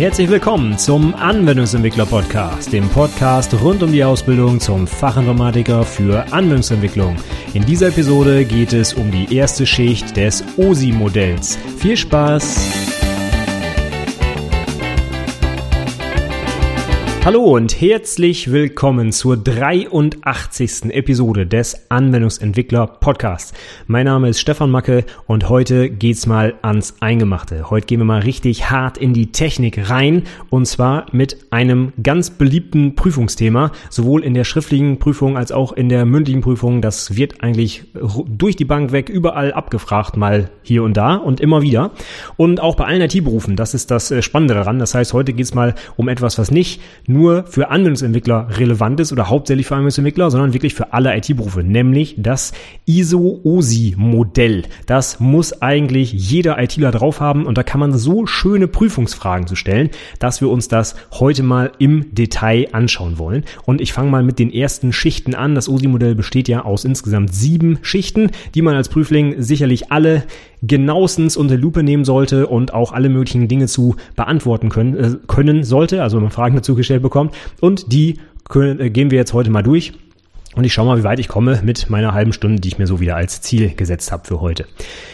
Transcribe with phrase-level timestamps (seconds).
[0.00, 7.16] Herzlich willkommen zum Anwendungsentwickler Podcast, dem Podcast rund um die Ausbildung zum Fachinformatiker für Anwendungsentwicklung.
[7.52, 11.58] In dieser Episode geht es um die erste Schicht des OSI-Modells.
[11.76, 12.89] Viel Spaß!
[17.22, 20.86] Hallo und herzlich willkommen zur 83.
[20.86, 23.52] Episode des Anwendungsentwickler Podcasts.
[23.86, 27.68] Mein Name ist Stefan Macke und heute geht's mal ans Eingemachte.
[27.68, 32.30] Heute gehen wir mal richtig hart in die Technik rein und zwar mit einem ganz
[32.30, 36.80] beliebten Prüfungsthema, sowohl in der schriftlichen Prüfung als auch in der mündlichen Prüfung.
[36.80, 37.84] Das wird eigentlich
[38.26, 41.90] durch die Bank weg überall abgefragt, mal hier und da und immer wieder.
[42.38, 44.78] Und auch bei allen IT-Berufen, das ist das äh, Spannende daran.
[44.78, 46.80] Das heißt, heute geht's mal um etwas, was nicht
[47.12, 52.14] nur für Anwendungsentwickler relevant ist oder hauptsächlich für Anwendungsentwickler, sondern wirklich für alle IT-Berufe, nämlich
[52.18, 52.52] das
[52.86, 54.64] ISO-OSI-Modell.
[54.86, 59.56] Das muss eigentlich jeder ITler drauf haben und da kann man so schöne Prüfungsfragen zu
[59.56, 63.44] stellen, dass wir uns das heute mal im Detail anschauen wollen.
[63.64, 65.54] Und ich fange mal mit den ersten Schichten an.
[65.54, 70.24] Das OSI-Modell besteht ja aus insgesamt sieben Schichten, die man als Prüfling sicherlich alle
[70.62, 75.64] genauestens unter Lupe nehmen sollte und auch alle möglichen Dinge zu beantworten können, äh, können
[75.64, 77.34] sollte, also wenn man Fragen dazu gestellt bekommt.
[77.60, 79.92] Und die können, äh, gehen wir jetzt heute mal durch.
[80.56, 82.88] Und ich schaue mal, wie weit ich komme mit meiner halben Stunde, die ich mir
[82.88, 84.66] so wieder als Ziel gesetzt habe für heute.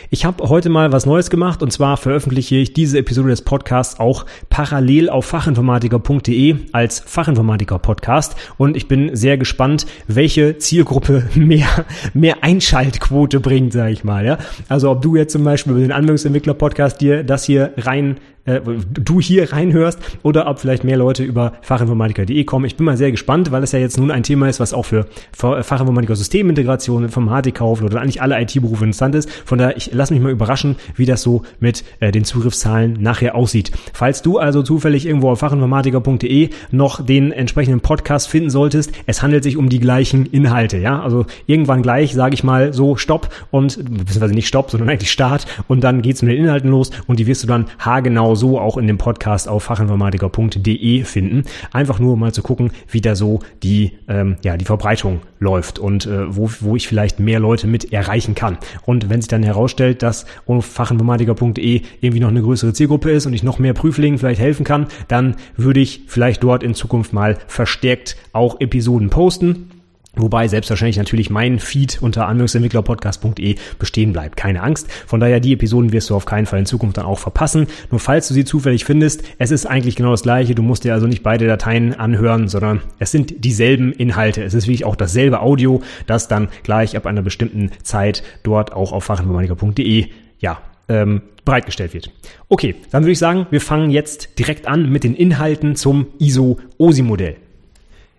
[0.08, 4.00] Ich habe heute mal was Neues gemacht und zwar veröffentliche ich diese Episode des Podcasts
[4.00, 11.84] auch parallel auf fachinformatiker.de als Fachinformatiker-Podcast und ich bin sehr gespannt, welche Zielgruppe mehr,
[12.14, 14.24] mehr Einschaltquote bringt, sage ich mal.
[14.24, 14.38] Ja?
[14.70, 18.16] Also ob du jetzt zum Beispiel über den Anwendungsentwickler-Podcast dir das hier rein
[18.46, 18.60] äh,
[18.92, 22.64] du hier reinhörst oder ob vielleicht mehr Leute über fachinformatiker.de kommen.
[22.64, 24.84] Ich bin mal sehr gespannt, weil es ja jetzt nun ein Thema ist, was auch
[24.84, 29.30] für Fachinformatiker Systemintegration, Informatikkauf oder eigentlich alle IT-Berufe interessant ist.
[29.44, 33.34] Von daher, ich lass mich mal überraschen, wie das so mit äh, den Zugriffszahlen nachher
[33.34, 33.72] aussieht.
[33.92, 39.42] Falls du also zufällig irgendwo auf fachinformatiker.de noch den entsprechenden Podcast finden solltest, es handelt
[39.42, 41.02] sich um die gleichen Inhalte, ja?
[41.02, 45.46] Also irgendwann gleich sage ich mal so Stopp und beziehungsweise nicht Stopp, sondern eigentlich Start
[45.68, 48.76] und dann geht's mit den Inhalten los und die wirst du dann haargenau so auch
[48.76, 51.44] in dem Podcast auf fachinformatiker.de finden.
[51.72, 56.06] Einfach nur mal zu gucken, wie da so die, ähm, ja, die Verbreitung läuft und
[56.06, 58.58] äh, wo, wo ich vielleicht mehr Leute mit erreichen kann.
[58.84, 63.32] Und wenn sich dann herausstellt, dass auf fachinformatiker.de irgendwie noch eine größere Zielgruppe ist und
[63.32, 67.36] ich noch mehr Prüflingen vielleicht helfen kann, dann würde ich vielleicht dort in Zukunft mal
[67.46, 69.70] verstärkt auch Episoden posten
[70.16, 74.36] Wobei selbstverständlich natürlich mein Feed unter anwendungsentwicklerpodcast.de bestehen bleibt.
[74.36, 74.90] Keine Angst.
[75.06, 77.66] Von daher, die Episoden wirst du auf keinen Fall in Zukunft dann auch verpassen.
[77.90, 80.54] Nur falls du sie zufällig findest, es ist eigentlich genau das gleiche.
[80.54, 84.42] Du musst dir also nicht beide Dateien anhören, sondern es sind dieselben Inhalte.
[84.42, 88.92] Es ist wirklich auch dasselbe Audio, das dann gleich ab einer bestimmten Zeit dort auch
[88.92, 90.06] auf fachinformatiker.de,
[90.38, 92.10] ja, ähm, bereitgestellt wird.
[92.48, 97.36] Okay, dann würde ich sagen, wir fangen jetzt direkt an mit den Inhalten zum ISO-OSI-Modell.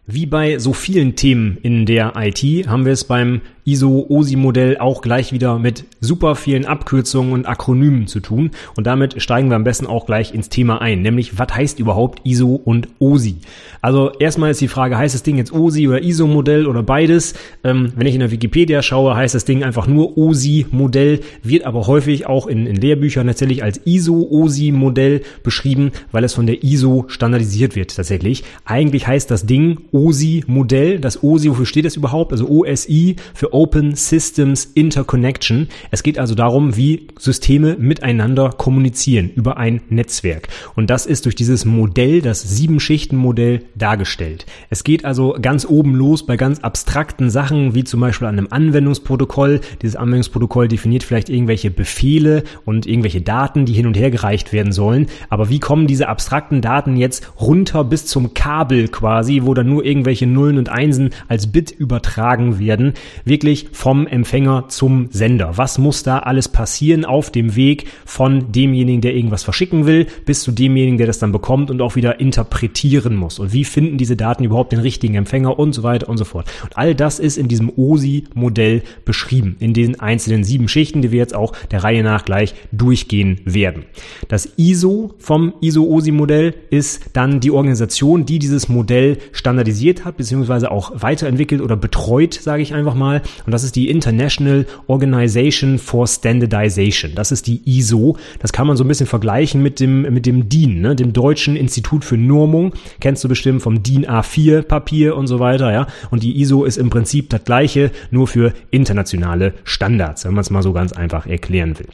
[0.09, 5.33] Wie bei so vielen Themen in der IT haben wir es beim ISO-OSI-Modell auch gleich
[5.33, 8.51] wieder mit super vielen Abkürzungen und Akronymen zu tun.
[8.77, 12.25] Und damit steigen wir am besten auch gleich ins Thema ein, nämlich was heißt überhaupt
[12.25, 13.35] ISO und OSI?
[13.81, 17.33] Also erstmal ist die Frage, heißt das Ding jetzt OSI oder ISO-Modell oder beides?
[17.65, 21.87] Ähm, wenn ich in der Wikipedia schaue, heißt das Ding einfach nur OSI-Modell, wird aber
[21.87, 27.75] häufig auch in, in Lehrbüchern tatsächlich als ISO-OSI-Modell beschrieben, weil es von der ISO standardisiert
[27.75, 28.45] wird tatsächlich.
[28.63, 30.99] Eigentlich heißt das Ding OSI-Modell.
[30.99, 32.31] Das OSI, wofür steht das überhaupt?
[32.31, 35.67] Also OSI für Open Systems Interconnection.
[35.89, 40.49] Es geht also darum, wie Systeme miteinander kommunizieren über ein Netzwerk.
[40.75, 44.45] Und das ist durch dieses Modell, das Sieben-Schichten-Modell, dargestellt.
[44.69, 48.47] Es geht also ganz oben los bei ganz abstrakten Sachen, wie zum Beispiel an einem
[48.51, 49.61] Anwendungsprotokoll.
[49.81, 54.71] Dieses Anwendungsprotokoll definiert vielleicht irgendwelche Befehle und irgendwelche Daten, die hin und her gereicht werden
[54.71, 55.07] sollen.
[55.29, 59.86] Aber wie kommen diese abstrakten Daten jetzt runter bis zum Kabel quasi, wo dann nur
[59.87, 62.93] irgendwelche Nullen und Einsen als Bit übertragen werden?
[63.25, 65.53] Wirklich vom Empfänger zum Sender.
[65.55, 70.41] Was muss da alles passieren auf dem Weg von demjenigen, der irgendwas verschicken will, bis
[70.41, 73.39] zu demjenigen, der das dann bekommt und auch wieder interpretieren muss?
[73.39, 76.47] Und wie finden diese Daten überhaupt den richtigen Empfänger und so weiter und so fort?
[76.63, 81.19] Und all das ist in diesem OSI-Modell beschrieben, in den einzelnen sieben Schichten, die wir
[81.19, 83.85] jetzt auch der Reihe nach gleich durchgehen werden.
[84.27, 90.91] Das ISO vom ISO-OSI-Modell ist dann die Organisation, die dieses Modell standardisiert hat, beziehungsweise auch
[90.95, 93.21] weiterentwickelt oder betreut, sage ich einfach mal.
[93.45, 97.13] Und das ist die International Organization for Standardization.
[97.15, 98.17] Das ist die ISO.
[98.39, 100.95] Das kann man so ein bisschen vergleichen mit dem, mit dem DIN, ne?
[100.95, 102.73] dem Deutschen Institut für Normung.
[102.99, 105.87] Kennst du bestimmt vom DIN A4 Papier und so weiter, ja.
[106.11, 110.49] Und die ISO ist im Prinzip das gleiche, nur für internationale Standards, wenn man es
[110.49, 111.87] mal so ganz einfach erklären will.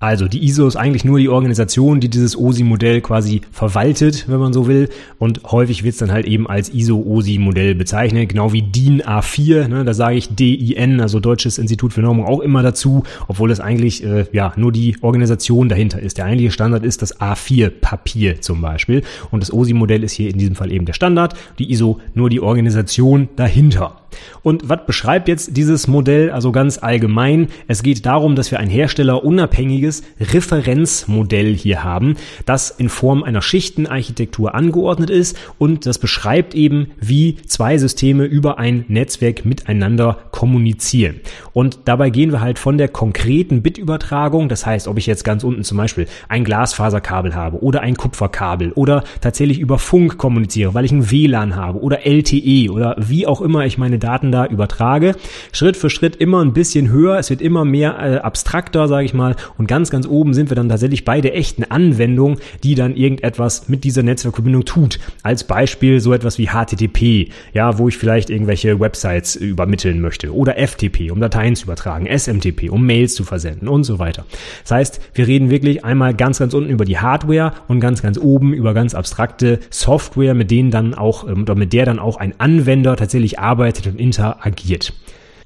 [0.00, 4.54] Also die ISO ist eigentlich nur die Organisation, die dieses OSI-Modell quasi verwaltet, wenn man
[4.54, 4.88] so will.
[5.18, 9.68] Und häufig wird es dann halt eben als ISO-OSI-Modell bezeichnet, genau wie DIN A4.
[9.68, 13.60] Ne, da sage ich DIN, also Deutsches Institut für Normung, auch immer dazu, obwohl das
[13.60, 16.16] eigentlich äh, ja nur die Organisation dahinter ist.
[16.16, 19.02] Der eigentliche Standard ist das A4-Papier zum Beispiel.
[19.30, 21.34] Und das OSI-Modell ist hier in diesem Fall eben der Standard.
[21.58, 23.99] Die ISO nur die Organisation dahinter.
[24.42, 26.30] Und was beschreibt jetzt dieses Modell?
[26.30, 27.48] Also ganz allgemein.
[27.68, 32.16] Es geht darum, dass wir ein herstellerunabhängiges Referenzmodell hier haben,
[32.46, 38.58] das in Form einer Schichtenarchitektur angeordnet ist und das beschreibt eben, wie zwei Systeme über
[38.58, 41.20] ein Netzwerk miteinander kommunizieren.
[41.52, 45.44] Und dabei gehen wir halt von der konkreten Bitübertragung, das heißt, ob ich jetzt ganz
[45.44, 50.84] unten zum Beispiel ein Glasfaserkabel habe oder ein Kupferkabel oder tatsächlich über Funk kommuniziere, weil
[50.84, 55.14] ich ein WLAN habe oder LTE oder wie auch immer ich meine Daten da übertrage.
[55.52, 59.14] Schritt für Schritt immer ein bisschen höher, es wird immer mehr äh, abstrakter, sage ich
[59.14, 62.96] mal, und ganz, ganz oben sind wir dann tatsächlich bei der echten Anwendung, die dann
[62.96, 64.98] irgendetwas mit dieser Netzwerkverbindung tut.
[65.22, 70.56] Als Beispiel so etwas wie HTTP, ja, wo ich vielleicht irgendwelche Websites übermitteln möchte oder
[70.56, 74.24] FTP, um Dateien zu übertragen, SMTP, um Mails zu versenden und so weiter.
[74.62, 78.18] Das heißt, wir reden wirklich einmal ganz, ganz unten über die Hardware und ganz, ganz
[78.18, 82.16] oben über ganz abstrakte Software, mit denen dann auch, ähm, oder mit der dann auch
[82.16, 84.92] ein Anwender tatsächlich arbeitet und interagiert.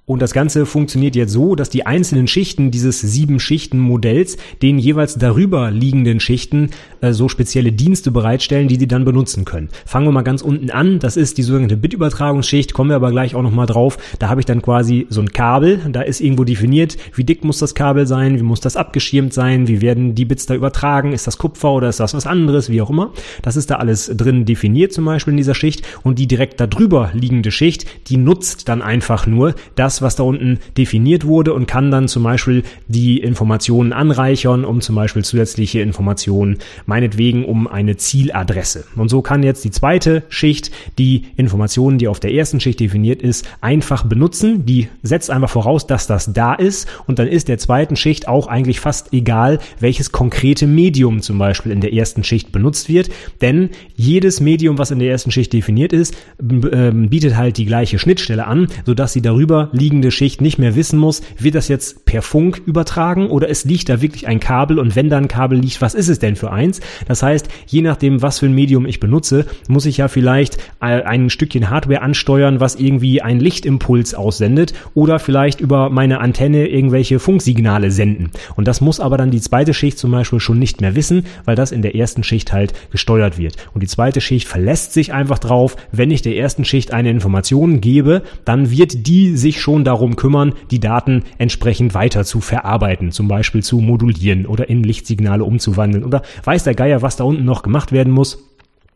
[0.06, 4.78] Und das Ganze funktioniert jetzt so, dass die einzelnen Schichten dieses sieben Schichten Modells den
[4.78, 9.70] jeweils darüber liegenden Schichten äh, so spezielle Dienste bereitstellen, die die dann benutzen können.
[9.86, 10.98] Fangen wir mal ganz unten an.
[10.98, 12.74] Das ist die sogenannte Bitübertragungsschicht.
[12.74, 13.96] Kommen wir aber gleich auch nochmal drauf.
[14.18, 15.80] Da habe ich dann quasi so ein Kabel.
[15.90, 19.68] Da ist irgendwo definiert, wie dick muss das Kabel sein, wie muss das abgeschirmt sein,
[19.68, 22.82] wie werden die Bits da übertragen, ist das Kupfer oder ist das was anderes, wie
[22.82, 23.14] auch immer.
[23.40, 25.82] Das ist da alles drin definiert zum Beispiel in dieser Schicht.
[26.02, 30.24] Und die direkt darüber liegende Schicht, die nutzt dann einfach nur das, das, was da
[30.24, 35.80] unten definiert wurde und kann dann zum Beispiel die Informationen anreichern, um zum Beispiel zusätzliche
[35.80, 38.84] Informationen, meinetwegen um eine Zieladresse.
[38.96, 43.22] Und so kann jetzt die zweite Schicht die Informationen, die auf der ersten Schicht definiert
[43.22, 44.66] ist, einfach benutzen.
[44.66, 48.48] Die setzt einfach voraus, dass das da ist und dann ist der zweiten Schicht auch
[48.48, 53.10] eigentlich fast egal, welches konkrete Medium zum Beispiel in der ersten Schicht benutzt wird,
[53.40, 58.00] denn jedes Medium, was in der ersten Schicht definiert ist, ähm, bietet halt die gleiche
[58.00, 62.22] Schnittstelle an, sodass sie darüber liegende Schicht nicht mehr wissen muss, wird das jetzt per
[62.22, 65.82] Funk übertragen oder es liegt da wirklich ein Kabel und wenn da ein Kabel liegt,
[65.82, 66.80] was ist es denn für eins?
[67.06, 71.28] Das heißt, je nachdem, was für ein Medium ich benutze, muss ich ja vielleicht ein
[71.28, 77.90] Stückchen Hardware ansteuern, was irgendwie einen Lichtimpuls aussendet oder vielleicht über meine Antenne irgendwelche Funksignale
[77.90, 78.30] senden.
[78.56, 81.56] Und das muss aber dann die zweite Schicht zum Beispiel schon nicht mehr wissen, weil
[81.56, 83.56] das in der ersten Schicht halt gesteuert wird.
[83.74, 87.82] Und die zweite Schicht verlässt sich einfach drauf, wenn ich der ersten Schicht eine Information
[87.82, 93.26] gebe, dann wird die sich schon darum kümmern, die Daten entsprechend weiter zu verarbeiten, zum
[93.26, 97.62] Beispiel zu modulieren oder in Lichtsignale umzuwandeln oder weiß der Geier, was da unten noch
[97.62, 98.53] gemacht werden muss.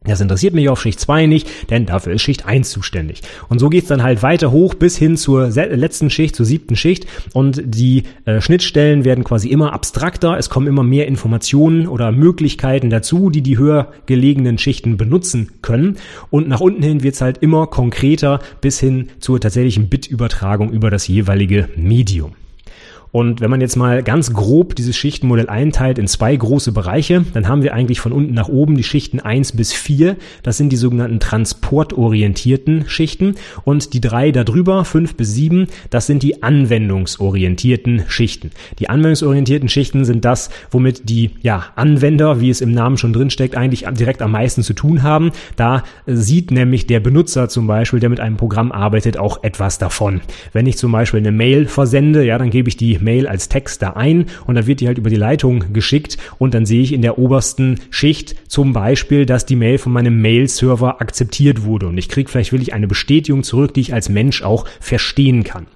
[0.08, 3.22] Das interessiert mich auf Schicht 2 nicht, denn dafür ist Schicht 1 zuständig.
[3.48, 7.06] Und so geht's dann halt weiter hoch bis hin zur letzten Schicht, zur siebten Schicht.
[7.32, 10.38] Und die äh, Schnittstellen werden quasi immer abstrakter.
[10.38, 15.96] Es kommen immer mehr Informationen oder Möglichkeiten dazu, die die höher gelegenen Schichten benutzen können.
[16.30, 21.06] Und nach unten hin wird's halt immer konkreter bis hin zur tatsächlichen Bitübertragung über das
[21.06, 22.32] jeweilige Medium.
[23.10, 27.48] Und wenn man jetzt mal ganz grob dieses Schichtenmodell einteilt in zwei große Bereiche, dann
[27.48, 30.16] haben wir eigentlich von unten nach oben die Schichten eins bis vier.
[30.42, 33.36] Das sind die sogenannten transportorientierten Schichten.
[33.64, 38.50] Und die drei darüber, fünf bis sieben, das sind die anwendungsorientierten Schichten.
[38.78, 43.30] Die anwendungsorientierten Schichten sind das, womit die ja, Anwender, wie es im Namen schon drin
[43.30, 45.30] steckt, eigentlich direkt am meisten zu tun haben.
[45.56, 50.20] Da sieht nämlich der Benutzer zum Beispiel, der mit einem Programm arbeitet, auch etwas davon.
[50.52, 53.82] Wenn ich zum Beispiel eine Mail versende, ja, dann gebe ich die Mail als Text
[53.82, 56.92] da ein und dann wird die halt über die Leitung geschickt und dann sehe ich
[56.92, 61.98] in der obersten Schicht zum Beispiel, dass die Mail von meinem Mail-Server akzeptiert wurde und
[61.98, 65.66] ich kriege vielleicht wirklich eine Bestätigung zurück, die ich als Mensch auch verstehen kann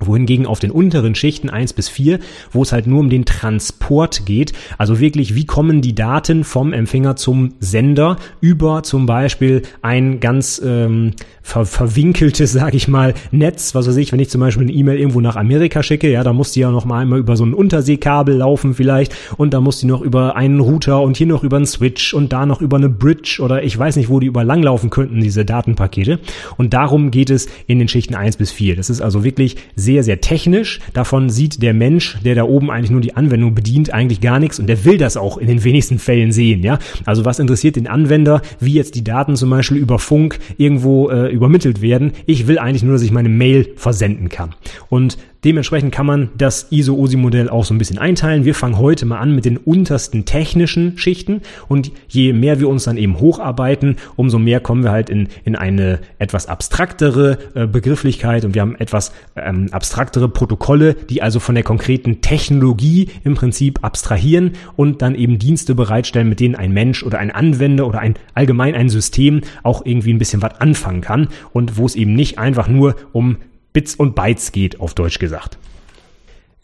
[0.00, 2.18] wohingegen auf den unteren Schichten eins bis vier,
[2.52, 6.72] wo es halt nur um den Transport geht, also wirklich, wie kommen die Daten vom
[6.72, 13.74] Empfänger zum Sender über zum Beispiel ein ganz ähm, ver verwinkeltes, sage ich mal, Netz,
[13.74, 16.32] was weiß ich, wenn ich zum Beispiel eine E-Mail irgendwo nach Amerika schicke, ja, da
[16.32, 19.80] muss die ja noch mal einmal über so ein Unterseekabel laufen vielleicht und da muss
[19.80, 22.76] die noch über einen Router und hier noch über einen Switch und da noch über
[22.76, 26.18] eine Bridge oder ich weiß nicht, wo die über lang laufen könnten, diese Datenpakete.
[26.56, 28.76] Und darum geht es in den Schichten eins bis vier.
[28.76, 30.78] Das ist also wirklich sehr sehr, sehr technisch.
[30.92, 34.60] Davon sieht der Mensch, der da oben eigentlich nur die Anwendung bedient, eigentlich gar nichts
[34.60, 36.62] und der will das auch in den wenigsten Fällen sehen.
[36.62, 41.10] Ja, also was interessiert den Anwender, wie jetzt die Daten zum Beispiel über Funk irgendwo
[41.10, 42.12] äh, übermittelt werden?
[42.24, 44.54] Ich will eigentlich nur, dass ich meine Mail versenden kann.
[44.88, 48.44] Und dementsprechend kann man das ISO-OSI-Modell auch so ein bisschen einteilen.
[48.44, 51.42] Wir fangen heute mal an mit den untersten technischen Schichten.
[51.68, 55.56] Und je mehr wir uns dann eben hocharbeiten, umso mehr kommen wir halt in, in
[55.56, 58.44] eine etwas abstraktere äh, Begrifflichkeit.
[58.44, 63.82] Und wir haben etwas ähm, abstraktere Protokolle, die also von der konkreten Technologie im Prinzip
[63.82, 68.14] abstrahieren und dann eben Dienste bereitstellen, mit denen ein Mensch oder ein Anwender oder ein
[68.34, 71.28] allgemein ein System auch irgendwie ein bisschen was anfangen kann.
[71.52, 73.36] Und wo es eben nicht einfach nur um
[73.72, 75.58] Bits und Bytes geht, auf Deutsch gesagt.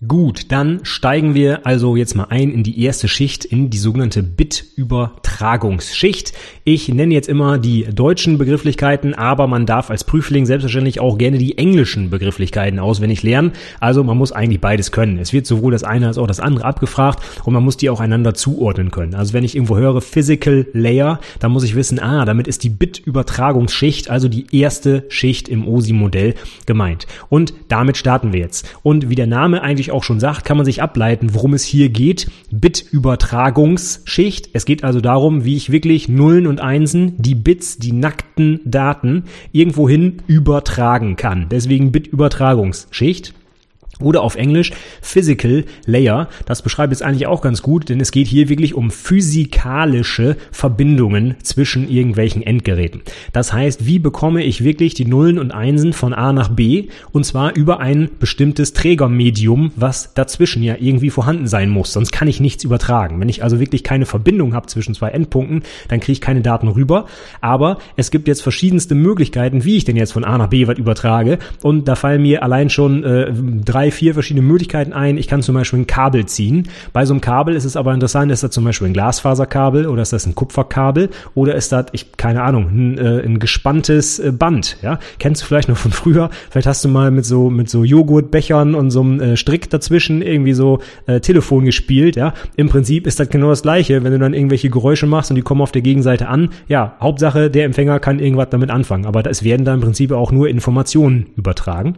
[0.06, 4.22] Gut, dann steigen wir also jetzt mal ein in die erste Schicht, in die sogenannte
[4.22, 6.34] Bit-Übertragungsschicht.
[6.64, 11.38] Ich nenne jetzt immer die deutschen Begrifflichkeiten, aber man darf als Prüfling selbstverständlich auch gerne
[11.38, 13.52] die englischen Begrifflichkeiten auswendig lernen.
[13.80, 15.16] Also man muss eigentlich beides können.
[15.16, 18.00] Es wird sowohl das eine als auch das andere abgefragt und man muss die auch
[18.00, 19.14] einander zuordnen können.
[19.14, 22.68] Also wenn ich irgendwo höre Physical Layer, dann muss ich wissen, ah, damit ist die
[22.68, 26.34] Bit-Übertragungsschicht, also die erste Schicht im OSI-Modell
[26.66, 27.06] gemeint.
[27.30, 28.68] Und damit starten wir jetzt.
[28.82, 31.64] Und wie der Name eigentlich natürlich auch schon sagt, kann man sich ableiten, worum es
[31.64, 32.30] hier geht.
[32.50, 34.50] Bit-Übertragungsschicht.
[34.52, 39.24] Es geht also darum, wie ich wirklich Nullen und Einsen, die Bits, die nackten Daten
[39.52, 41.46] irgendwohin übertragen kann.
[41.50, 43.34] Deswegen Bit-Übertragungsschicht.
[44.00, 46.28] Oder auf Englisch Physical Layer.
[46.44, 51.36] Das beschreibt es eigentlich auch ganz gut, denn es geht hier wirklich um physikalische Verbindungen
[51.42, 53.00] zwischen irgendwelchen Endgeräten.
[53.32, 57.24] Das heißt, wie bekomme ich wirklich die Nullen und Einsen von A nach B und
[57.24, 61.92] zwar über ein bestimmtes Trägermedium, was dazwischen ja irgendwie vorhanden sein muss.
[61.92, 63.18] Sonst kann ich nichts übertragen.
[63.18, 66.68] Wenn ich also wirklich keine Verbindung habe zwischen zwei Endpunkten, dann kriege ich keine Daten
[66.68, 67.06] rüber.
[67.40, 70.78] Aber es gibt jetzt verschiedenste Möglichkeiten, wie ich denn jetzt von A nach B was
[70.78, 71.38] übertrage.
[71.62, 73.32] Und da fallen mir allein schon äh,
[73.64, 75.16] drei drei, vier verschiedene Möglichkeiten ein.
[75.16, 76.68] Ich kann zum Beispiel ein Kabel ziehen.
[76.92, 80.02] Bei so einem Kabel ist es aber interessant, ist das zum Beispiel ein Glasfaserkabel oder
[80.02, 84.32] ist das ein Kupferkabel oder ist das, ich, keine Ahnung, ein, äh, ein gespanntes äh,
[84.32, 84.98] Band, ja?
[85.18, 86.30] Kennst du vielleicht noch von früher?
[86.50, 90.20] Vielleicht hast du mal mit so, mit so Joghurtbechern und so einem äh, Strick dazwischen
[90.20, 92.34] irgendwie so äh, Telefon gespielt, ja?
[92.56, 95.42] Im Prinzip ist das genau das Gleiche, wenn du dann irgendwelche Geräusche machst und die
[95.42, 96.50] kommen auf der Gegenseite an.
[96.66, 99.06] Ja, Hauptsache, der Empfänger kann irgendwas damit anfangen.
[99.06, 101.96] Aber es werden da im Prinzip auch nur Informationen übertragen.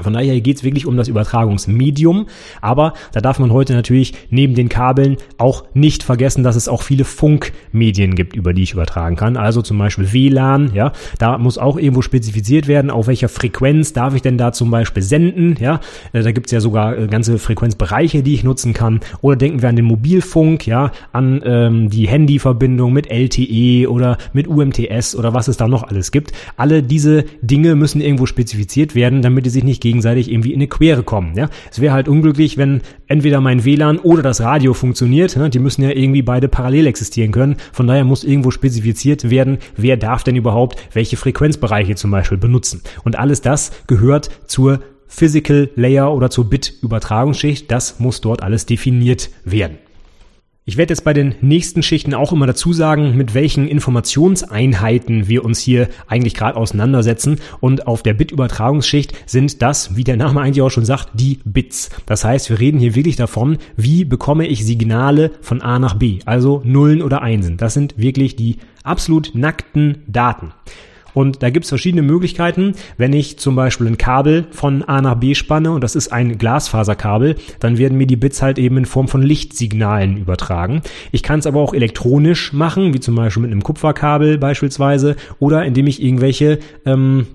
[0.00, 2.26] Von daher geht es wirklich um das Übertragungsmedium,
[2.60, 6.82] aber da darf man heute natürlich neben den Kabeln auch nicht vergessen, dass es auch
[6.82, 9.36] viele Funkmedien gibt, über die ich übertragen kann.
[9.36, 14.16] Also zum Beispiel WLAN, ja, da muss auch irgendwo spezifiziert werden, auf welcher Frequenz darf
[14.16, 15.80] ich denn da zum Beispiel senden, ja.
[16.12, 18.98] Äh, da gibt's ja sogar äh, ganze Frequenzbereiche, die ich nutzen kann.
[19.20, 24.48] Oder denken wir an den Mobilfunk, ja, an ähm, die Handyverbindung mit LTE oder mit
[24.48, 26.32] UMTS oder was es da noch alles gibt.
[26.56, 30.66] Alle diese Dinge müssen irgendwo spezifiziert werden, damit die sich nicht gegenseitig irgendwie in eine
[30.66, 31.36] Quere kommen.
[31.36, 31.48] Ja?
[31.70, 35.36] Es wäre halt unglücklich, wenn entweder mein WLAN oder das Radio funktioniert.
[35.36, 35.50] Ne?
[35.50, 37.56] Die müssen ja irgendwie beide parallel existieren können.
[37.72, 42.80] Von daher muss irgendwo spezifiziert werden, wer darf denn überhaupt welche Frequenzbereiche zum Beispiel benutzen.
[43.04, 47.70] Und alles das gehört zur Physical Layer oder zur Bit-Übertragungsschicht.
[47.70, 49.78] Das muss dort alles definiert werden.
[50.66, 55.44] Ich werde jetzt bei den nächsten Schichten auch immer dazu sagen, mit welchen Informationseinheiten wir
[55.44, 57.38] uns hier eigentlich gerade auseinandersetzen.
[57.60, 61.90] Und auf der Bit-Übertragungsschicht sind das, wie der Name eigentlich auch schon sagt, die Bits.
[62.06, 66.20] Das heißt, wir reden hier wirklich davon, wie bekomme ich Signale von A nach B,
[66.24, 67.58] also Nullen oder Einsen.
[67.58, 70.54] Das sind wirklich die absolut nackten Daten.
[71.14, 72.74] Und da gibt es verschiedene Möglichkeiten.
[72.98, 76.36] Wenn ich zum Beispiel ein Kabel von A nach B spanne und das ist ein
[76.36, 80.82] Glasfaserkabel, dann werden mir die Bits halt eben in Form von Lichtsignalen übertragen.
[81.12, 85.64] Ich kann es aber auch elektronisch machen, wie zum Beispiel mit einem Kupferkabel beispielsweise, oder
[85.64, 87.26] indem ich irgendwelche ähm,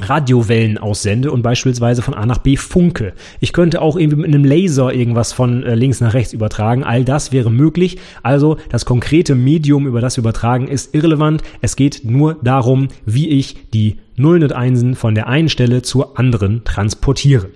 [0.00, 3.12] Radiowellen aussende und beispielsweise von A nach B funke.
[3.40, 6.82] Ich könnte auch irgendwie mit einem Laser irgendwas von äh, links nach rechts übertragen.
[6.82, 7.98] All das wäre möglich.
[8.22, 11.42] Also das konkrete Medium, über das wir übertragen, ist irrelevant.
[11.60, 16.18] Es geht nur darum, wie ich die Nullen und Einsen von der einen Stelle zur
[16.18, 17.48] anderen transportiere.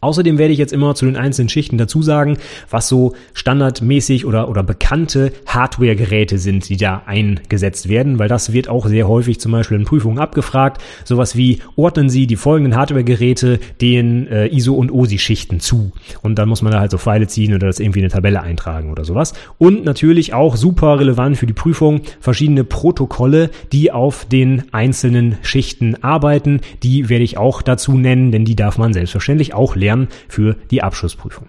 [0.00, 2.38] Außerdem werde ich jetzt immer zu den einzelnen Schichten dazu sagen,
[2.70, 8.68] was so standardmäßig oder, oder bekannte Hardware-Geräte sind, die da eingesetzt werden, weil das wird
[8.68, 10.80] auch sehr häufig zum Beispiel in Prüfungen abgefragt.
[11.04, 15.92] Sowas wie, ordnen Sie die folgenden Hardware-Geräte den äh, ISO- und OSI-Schichten zu.
[16.22, 18.40] Und dann muss man da halt so Pfeile ziehen oder das irgendwie in eine Tabelle
[18.40, 19.34] eintragen oder sowas.
[19.58, 26.02] Und natürlich auch super relevant für die Prüfung, verschiedene Protokolle, die auf den einzelnen Schichten
[26.02, 26.60] arbeiten.
[26.82, 30.56] Die werde ich auch dazu nennen, denn die darf man selbstverständlich auch lernen lernen für
[30.70, 31.46] die Abschlussprüfung.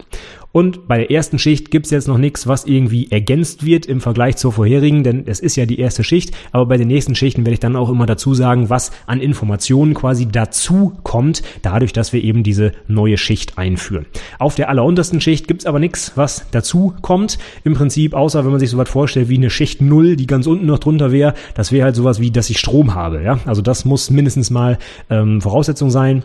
[0.54, 4.36] Und bei der ersten Schicht gibt's jetzt noch nichts, was irgendwie ergänzt wird im Vergleich
[4.36, 6.36] zur vorherigen, denn es ist ja die erste Schicht.
[6.52, 9.94] Aber bei den nächsten Schichten werde ich dann auch immer dazu sagen, was an Informationen
[9.94, 14.08] quasi dazu kommt, dadurch, dass wir eben diese neue Schicht einführen.
[14.40, 17.38] Auf der alleruntersten Schicht gibt's aber nichts, was dazu kommt.
[17.64, 20.66] Im Prinzip, außer wenn man sich sowas vorstellt wie eine Schicht Null, die ganz unten
[20.66, 23.24] noch drunter wäre, das wäre halt sowas wie, dass ich Strom habe.
[23.24, 23.40] Ja?
[23.46, 24.78] Also das muss mindestens mal
[25.10, 26.24] ähm, Voraussetzung sein.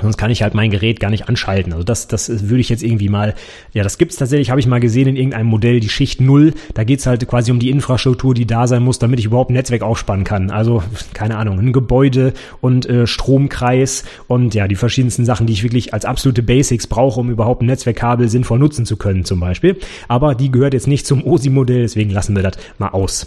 [0.00, 1.72] Sonst kann ich halt mein Gerät gar nicht anschalten.
[1.72, 3.34] Also das, das würde ich jetzt irgendwie mal,
[3.72, 6.52] ja, das gibt's tatsächlich, habe ich mal gesehen in irgendeinem Modell, die Schicht Null.
[6.74, 9.54] Da geht's halt quasi um die Infrastruktur, die da sein muss, damit ich überhaupt ein
[9.54, 10.50] Netzwerk aufspannen kann.
[10.50, 10.82] Also,
[11.14, 15.94] keine Ahnung, ein Gebäude und äh, Stromkreis und ja, die verschiedensten Sachen, die ich wirklich
[15.94, 19.78] als absolute Basics brauche, um überhaupt ein Netzwerkkabel sinnvoll nutzen zu können, zum Beispiel.
[20.08, 23.26] Aber die gehört jetzt nicht zum OSI-Modell, deswegen lassen wir das mal aus.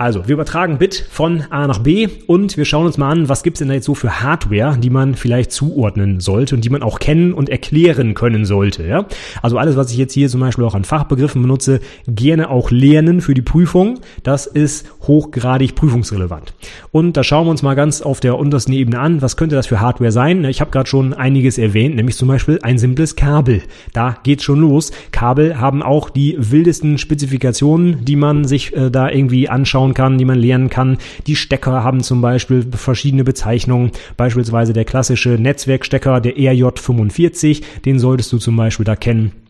[0.00, 3.42] Also, wir übertragen Bit von A nach B und wir schauen uns mal an, was
[3.42, 6.84] gibt's denn da jetzt so für Hardware, die man vielleicht zuordnen sollte und die man
[6.84, 8.86] auch kennen und erklären können sollte.
[8.86, 9.06] Ja?
[9.42, 13.20] Also alles, was ich jetzt hier zum Beispiel auch an Fachbegriffen benutze, gerne auch lernen
[13.20, 13.98] für die Prüfung.
[14.22, 16.54] Das ist hochgradig prüfungsrelevant.
[16.92, 19.66] Und da schauen wir uns mal ganz auf der untersten Ebene an, was könnte das
[19.66, 20.44] für Hardware sein.
[20.44, 23.62] Ich habe gerade schon einiges erwähnt, nämlich zum Beispiel ein simples Kabel.
[23.94, 24.92] Da geht's schon los.
[25.10, 30.18] Kabel haben auch die wildesten Spezifikationen, die man sich äh, da irgendwie anschauen anschauen kann,
[30.18, 30.98] die man lernen kann.
[31.26, 38.32] Die Stecker haben zum Beispiel verschiedene Bezeichnungen, beispielsweise der klassische Netzwerkstecker, der RJ45, den solltest
[38.32, 39.47] du zum Beispiel da kennen.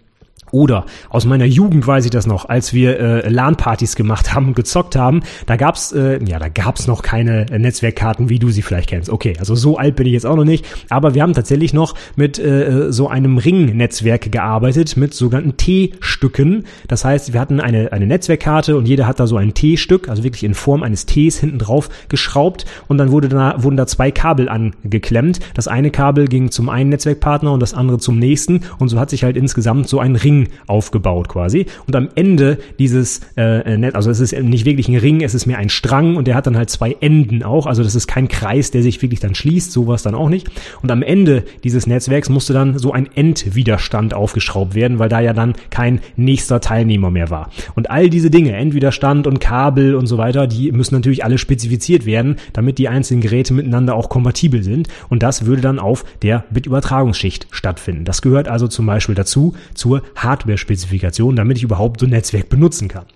[0.51, 4.57] Oder aus meiner Jugend weiß ich das noch, als wir äh, LAN-Partys gemacht haben und
[4.57, 8.63] gezockt haben, da gab's äh, ja, da gab's noch keine äh, Netzwerkkarten, wie du sie
[8.63, 9.11] vielleicht kennst.
[9.11, 11.95] Okay, also so alt bin ich jetzt auch noch nicht, aber wir haben tatsächlich noch
[12.17, 16.65] mit äh, so einem Ringnetzwerk gearbeitet, mit sogenannten T-Stücken.
[16.87, 20.25] Das heißt, wir hatten eine, eine Netzwerkkarte und jeder hat da so ein T-Stück, also
[20.25, 24.11] wirklich in Form eines Ts hinten drauf geschraubt und dann wurde da, wurden da zwei
[24.11, 25.41] Kabel angeklemmt.
[25.55, 29.11] Das eine Kabel ging zum einen Netzwerkpartner und das andere zum nächsten und so hat
[29.11, 31.67] sich halt insgesamt so ein Ring Ring aufgebaut quasi.
[31.87, 35.47] Und am Ende dieses äh, Netz, also es ist nicht wirklich ein Ring, es ist
[35.47, 37.67] mehr ein Strang und der hat dann halt zwei Enden auch.
[37.67, 40.49] Also das ist kein Kreis, der sich wirklich dann schließt, sowas dann auch nicht.
[40.83, 45.33] Und am Ende dieses Netzwerks musste dann so ein Endwiderstand aufgeschraubt werden, weil da ja
[45.33, 47.51] dann kein nächster Teilnehmer mehr war.
[47.75, 52.07] Und all diese Dinge, Endwiderstand und Kabel und so weiter, die müssen natürlich alle spezifiziert
[52.07, 54.89] werden, damit die einzelnen Geräte miteinander auch kompatibel sind.
[55.09, 58.05] Und das würde dann auf der Bitübertragungsschicht stattfinden.
[58.05, 62.89] Das gehört also zum Beispiel dazu zur Hardware-Spezifikation, damit ich überhaupt so ein Netzwerk benutzen
[62.89, 63.07] kann.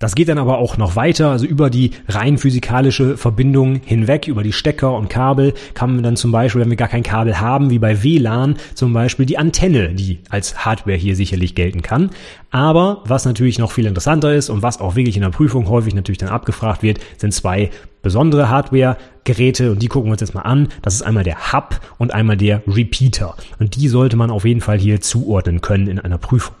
[0.00, 4.42] Das geht dann aber auch noch weiter, also über die rein physikalische Verbindung hinweg, über
[4.42, 7.68] die Stecker und Kabel, kann man dann zum Beispiel, wenn wir gar kein Kabel haben,
[7.68, 12.08] wie bei WLAN, zum Beispiel die Antenne, die als Hardware hier sicherlich gelten kann.
[12.50, 15.94] Aber was natürlich noch viel interessanter ist und was auch wirklich in der Prüfung häufig
[15.94, 17.68] natürlich dann abgefragt wird, sind zwei
[18.00, 20.68] besondere Hardware-Geräte und die gucken wir uns jetzt mal an.
[20.80, 23.36] Das ist einmal der Hub und einmal der Repeater.
[23.58, 26.54] Und die sollte man auf jeden Fall hier zuordnen können in einer Prüfung.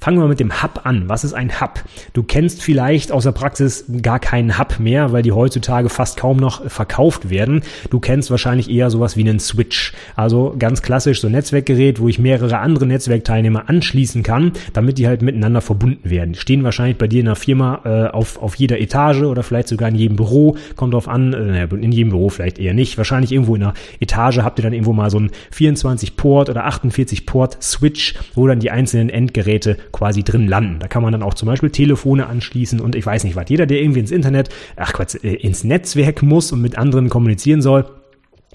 [0.00, 1.08] Fangen wir mit dem Hub an.
[1.08, 1.82] Was ist ein Hub?
[2.12, 6.36] Du kennst vielleicht aus der Praxis gar keinen Hub mehr, weil die heutzutage fast kaum
[6.36, 7.62] noch verkauft werden.
[7.90, 9.92] Du kennst wahrscheinlich eher sowas wie einen Switch.
[10.14, 15.08] Also ganz klassisch so ein Netzwerkgerät, wo ich mehrere andere Netzwerkteilnehmer anschließen kann, damit die
[15.08, 16.34] halt miteinander verbunden werden.
[16.34, 19.66] Die stehen wahrscheinlich bei dir in der Firma äh, auf, auf jeder Etage oder vielleicht
[19.66, 20.56] sogar in jedem Büro.
[20.76, 22.98] Kommt drauf an, äh, in jedem Büro vielleicht eher nicht.
[22.98, 26.66] Wahrscheinlich irgendwo in einer Etage habt ihr dann irgendwo mal so einen 24 Port oder
[26.66, 30.78] 48 Port Switch, wo dann die einzelnen Endgeräte quasi drin landen.
[30.80, 33.48] Da kann man dann auch zum Beispiel Telefone anschließen und ich weiß nicht was.
[33.48, 37.62] Jeder, der irgendwie ins Internet, ach Quatsch, äh, ins Netzwerk muss und mit anderen kommunizieren
[37.62, 37.86] soll,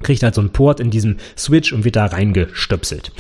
[0.02, 3.12] kriegt halt so einen Port in diesem Switch und wird da reingestöpselt.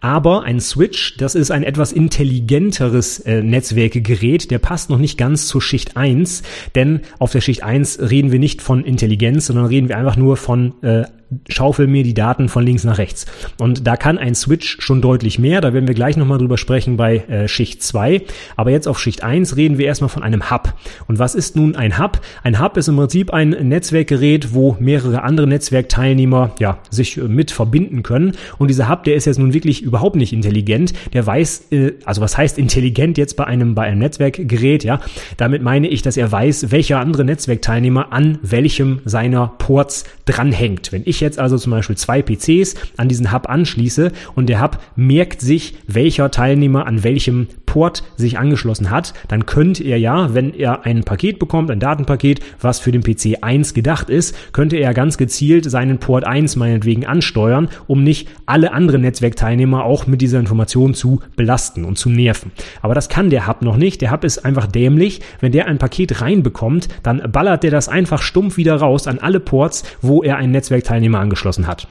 [0.00, 5.46] Aber ein Switch, das ist ein etwas intelligenteres äh, Netzwerkgerät, der passt noch nicht ganz
[5.46, 6.42] zur Schicht 1,
[6.74, 10.38] denn auf der Schicht 1 reden wir nicht von Intelligenz, sondern reden wir einfach nur
[10.38, 11.04] von äh,
[11.48, 13.26] schaufel mir die Daten von links nach rechts.
[13.58, 16.96] Und da kann ein Switch schon deutlich mehr, da werden wir gleich nochmal drüber sprechen
[16.96, 18.22] bei äh, Schicht 2.
[18.56, 20.74] Aber jetzt auf Schicht 1 reden wir erstmal von einem Hub.
[21.06, 22.20] Und was ist nun ein Hub?
[22.42, 27.50] Ein Hub ist im Prinzip ein Netzwerkgerät, wo mehrere andere Netzwerkteilnehmer ja, sich äh, mit
[27.50, 28.32] verbinden können.
[28.58, 30.92] Und dieser Hub, der ist jetzt nun wirklich überhaupt nicht intelligent.
[31.12, 34.82] Der weiß, äh, also was heißt intelligent jetzt bei einem, bei einem Netzwerkgerät?
[34.82, 35.00] Ja,
[35.36, 40.92] damit meine ich, dass er weiß, welcher andere Netzwerkteilnehmer an welchem seiner Ports dranhängt.
[40.92, 44.78] Wenn ich jetzt also zum Beispiel zwei PCs an diesen Hub anschließe und der Hub
[44.96, 50.52] merkt sich, welcher Teilnehmer an welchem Port sich angeschlossen hat, dann könnte er ja, wenn
[50.52, 54.92] er ein Paket bekommt, ein Datenpaket, was für den PC 1 gedacht ist, könnte er
[54.92, 60.40] ganz gezielt seinen Port 1 meinetwegen ansteuern, um nicht alle anderen Netzwerkteilnehmer auch mit dieser
[60.40, 62.50] Information zu belasten und zu nerven.
[62.82, 64.00] Aber das kann der Hub noch nicht.
[64.00, 65.20] Der Hub ist einfach dämlich.
[65.38, 69.38] Wenn der ein Paket reinbekommt, dann ballert der das einfach stumpf wieder raus an alle
[69.38, 71.86] Ports, wo er einen Netzwerkteilnehmer angeschlossen hat.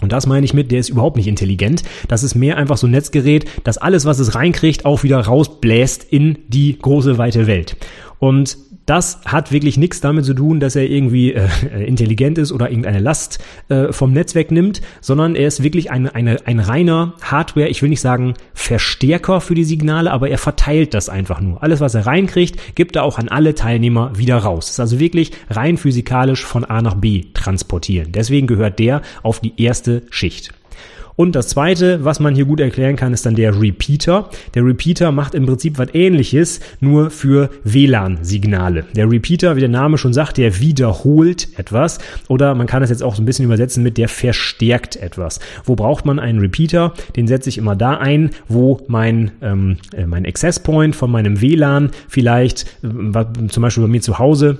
[0.00, 1.82] Und das meine ich mit, der ist überhaupt nicht intelligent.
[2.08, 6.04] Das ist mehr einfach so ein Netzgerät, das alles, was es reinkriegt, auch wieder rausbläst
[6.10, 7.76] in die große weite Welt.
[8.18, 8.56] Und
[8.86, 11.48] das hat wirklich nichts damit zu tun, dass er irgendwie äh,
[11.84, 16.46] intelligent ist oder irgendeine Last äh, vom Netzwerk nimmt, sondern er ist wirklich ein, eine,
[16.46, 21.08] ein reiner Hardware, ich will nicht sagen Verstärker für die Signale, aber er verteilt das
[21.08, 21.62] einfach nur.
[21.62, 24.70] Alles, was er reinkriegt, gibt er auch an alle Teilnehmer wieder raus.
[24.70, 28.12] Ist also wirklich rein physikalisch von A nach B transportieren.
[28.12, 30.52] Deswegen gehört der auf die erste Schicht.
[31.16, 34.28] Und das zweite, was man hier gut erklären kann, ist dann der Repeater.
[34.54, 38.84] Der Repeater macht im Prinzip was ähnliches, nur für WLAN-Signale.
[38.94, 41.98] Der Repeater, wie der Name schon sagt, der wiederholt etwas.
[42.28, 45.40] Oder man kann es jetzt auch so ein bisschen übersetzen mit der verstärkt etwas.
[45.64, 46.92] Wo braucht man einen Repeater?
[47.16, 51.40] Den setze ich immer da ein, wo mein, ähm, äh, mein Access Point von meinem
[51.40, 54.58] WLAN vielleicht, äh, zum Beispiel bei mir zu Hause,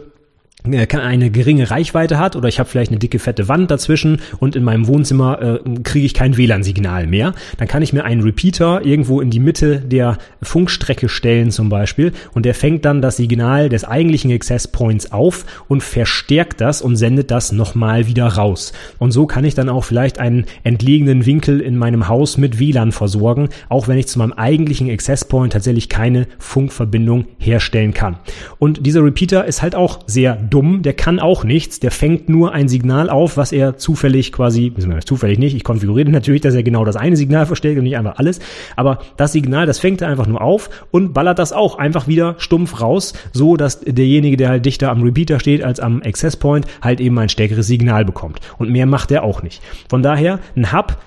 [0.65, 4.65] eine geringe Reichweite hat oder ich habe vielleicht eine dicke fette Wand dazwischen und in
[4.65, 9.21] meinem Wohnzimmer äh, kriege ich kein WLAN-Signal mehr, dann kann ich mir einen Repeater irgendwo
[9.21, 13.85] in die Mitte der Funkstrecke stellen zum Beispiel und der fängt dann das Signal des
[13.85, 18.73] eigentlichen Access Points auf und verstärkt das und sendet das nochmal wieder raus.
[18.99, 22.93] Und so kann ich dann auch vielleicht einen entlegenen Winkel in meinem Haus mit WLAN
[22.93, 28.17] versorgen, auch wenn ich zu meinem eigentlichen Access Point tatsächlich keine Funkverbindung herstellen kann.
[28.59, 32.69] Und dieser Repeater ist halt auch sehr der kann auch nichts, der fängt nur ein
[32.69, 34.73] Signal auf, was er zufällig quasi,
[35.05, 38.19] zufällig nicht, ich konfiguriere natürlich, dass er genau das eine Signal verstärkt und nicht einfach
[38.19, 38.41] alles,
[38.75, 42.37] aber das Signal, das fängt er einfach nur auf und ballert das auch einfach wieder
[42.39, 46.67] stumpf raus, so dass derjenige, der halt dichter am Repeater steht als am Access Point,
[46.83, 48.41] halt eben ein stärkeres Signal bekommt.
[48.59, 49.63] Und mehr macht er auch nicht.
[49.89, 50.99] Von daher, ein Hub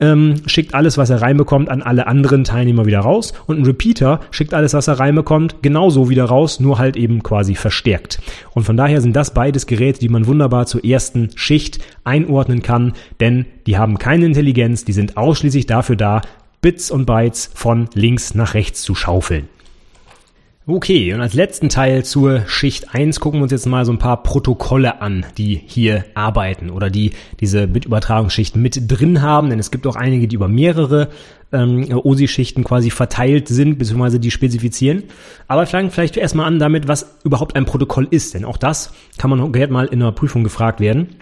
[0.00, 4.20] ähm, schickt alles, was er reinbekommt, an alle anderen Teilnehmer wieder raus und ein Repeater
[4.30, 8.20] schickt alles, was er reinbekommt, genauso wieder raus, nur halt eben quasi verstärkt.
[8.54, 12.92] Und von daher sind das beides Geräte, die man wunderbar zur ersten Schicht einordnen kann,
[13.20, 16.22] denn die haben keine Intelligenz, die sind ausschließlich dafür da,
[16.60, 19.48] Bits und Bytes von links nach rechts zu schaufeln.
[20.70, 23.96] Okay, und als letzten Teil zur Schicht 1 gucken wir uns jetzt mal so ein
[23.96, 29.70] paar Protokolle an, die hier arbeiten oder die diese Bitübertragungsschicht mit drin haben, denn es
[29.70, 31.08] gibt auch einige, die über mehrere
[31.52, 35.04] ähm, OSI-Schichten quasi verteilt sind, beziehungsweise die spezifizieren.
[35.46, 39.30] Aber fangen vielleicht erstmal an damit, was überhaupt ein Protokoll ist, denn auch das kann
[39.30, 41.16] man mal in einer Prüfung gefragt werden.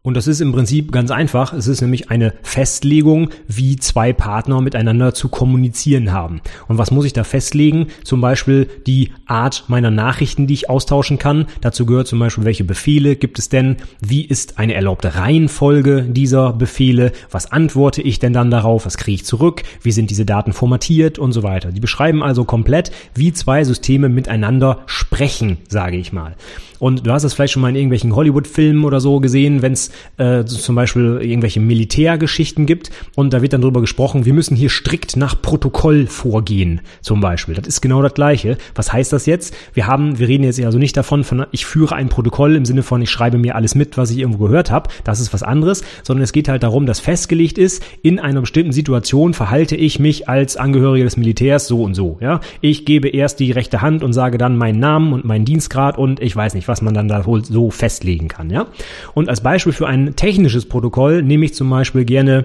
[0.00, 1.52] Und das ist im Prinzip ganz einfach.
[1.52, 6.40] Es ist nämlich eine Festlegung, wie zwei Partner miteinander zu kommunizieren haben.
[6.68, 7.88] Und was muss ich da festlegen?
[8.04, 11.46] Zum Beispiel die Art meiner Nachrichten, die ich austauschen kann.
[11.60, 13.76] Dazu gehört zum Beispiel, welche Befehle gibt es denn?
[14.00, 17.10] Wie ist eine erlaubte Reihenfolge dieser Befehle?
[17.30, 18.86] Was antworte ich denn dann darauf?
[18.86, 19.64] Was kriege ich zurück?
[19.82, 21.72] Wie sind diese Daten formatiert und so weiter?
[21.72, 26.36] Die beschreiben also komplett, wie zwei Systeme miteinander sprechen, sage ich mal.
[26.78, 29.90] Und du hast es vielleicht schon mal in irgendwelchen Hollywood-Filmen oder so gesehen, wenn es
[30.16, 34.70] äh, zum Beispiel irgendwelche Militärgeschichten gibt und da wird dann drüber gesprochen, wir müssen hier
[34.70, 37.54] strikt nach Protokoll vorgehen, zum Beispiel.
[37.54, 38.58] Das ist genau das Gleiche.
[38.74, 39.54] Was heißt das jetzt?
[39.74, 42.82] Wir haben, wir reden jetzt also nicht davon, von, ich führe ein Protokoll im Sinne
[42.82, 44.90] von, ich schreibe mir alles mit, was ich irgendwo gehört habe.
[45.04, 48.72] Das ist was anderes, sondern es geht halt darum, dass festgelegt ist, in einer bestimmten
[48.72, 52.18] Situation verhalte ich mich als Angehöriger des Militärs so und so.
[52.20, 55.98] Ja, ich gebe erst die rechte Hand und sage dann meinen Namen und meinen Dienstgrad
[55.98, 58.66] und ich weiß nicht was man dann da so festlegen kann, ja.
[59.14, 62.44] Und als Beispiel für ein technisches Protokoll nehme ich zum Beispiel gerne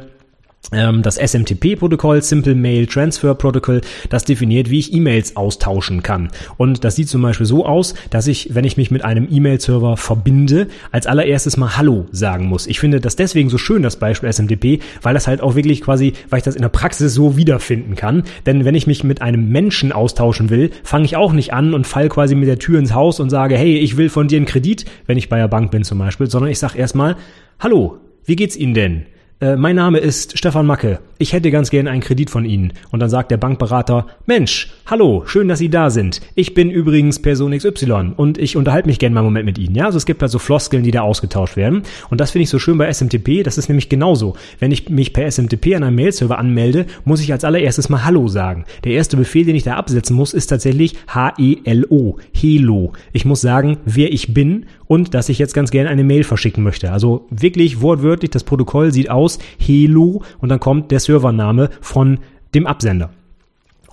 [0.71, 6.29] das SMTP-Protokoll, Simple Mail Transfer Protocol, das definiert, wie ich E-Mails austauschen kann.
[6.57, 9.97] Und das sieht zum Beispiel so aus, dass ich, wenn ich mich mit einem E-Mail-Server
[9.97, 12.65] verbinde, als allererstes mal Hallo sagen muss.
[12.65, 16.13] Ich finde das deswegen so schön, das Beispiel SMTP, weil das halt auch wirklich quasi,
[16.29, 18.23] weil ich das in der Praxis so wiederfinden kann.
[18.45, 21.85] Denn wenn ich mich mit einem Menschen austauschen will, fange ich auch nicht an und
[21.85, 24.45] fall quasi mit der Tür ins Haus und sage, hey, ich will von dir einen
[24.45, 27.15] Kredit, wenn ich bei der Bank bin zum Beispiel, sondern ich sage erstmal,
[27.59, 29.05] Hallo, wie geht's Ihnen denn?
[29.39, 30.99] Äh, mein Name ist Stefan Macke.
[31.17, 32.73] Ich hätte ganz gern einen Kredit von Ihnen.
[32.91, 36.21] Und dann sagt der Bankberater, Mensch, hallo, schön, dass Sie da sind.
[36.35, 39.75] Ich bin übrigens Person XY und ich unterhalte mich gerne mal einen Moment mit Ihnen.
[39.75, 41.83] Ja, also es gibt also Floskeln, die da ausgetauscht werden.
[42.09, 43.43] Und das finde ich so schön bei SMTP.
[43.43, 44.35] Das ist nämlich genauso.
[44.59, 48.27] Wenn ich mich per SMTP an einem Mailserver anmelde, muss ich als allererstes mal Hallo
[48.27, 48.65] sagen.
[48.83, 52.17] Der erste Befehl, den ich da absetzen muss, ist tatsächlich H-E-L-O.
[52.33, 52.93] Helo.
[53.11, 56.63] Ich muss sagen, wer ich bin und dass ich jetzt ganz gerne eine Mail verschicken
[56.63, 56.91] möchte.
[56.91, 62.19] Also wirklich wortwörtlich, das Protokoll sieht aus, Helo und dann kommt der Servername von
[62.53, 63.09] dem Absender.